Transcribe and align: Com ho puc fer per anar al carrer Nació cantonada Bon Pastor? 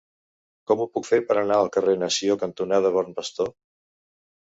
Com 0.69 0.79
ho 0.85 0.85
puc 0.97 1.03
fer 1.09 1.19
per 1.27 1.35
anar 1.41 1.57
al 1.63 1.69
carrer 1.75 1.93
Nació 2.05 2.37
cantonada 2.45 2.93
Bon 2.97 3.13
Pastor? 3.21 3.53